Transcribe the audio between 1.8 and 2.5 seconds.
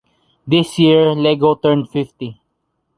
fifty.